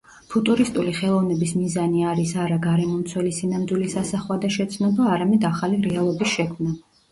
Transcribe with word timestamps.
ფუტურისტული 0.33 0.93
ხელოვნების 0.99 1.53
მიზანი 1.57 2.01
არის 2.13 2.33
არა 2.45 2.57
გარემომცველი 2.65 3.35
სინამდვილის 3.41 3.95
ასახვა 4.03 4.41
და 4.47 4.53
შეცნობა, 4.59 5.09
არამედ 5.19 5.49
ახალი 5.55 5.81
რეალობის 5.89 6.37
შექმნა. 6.37 6.77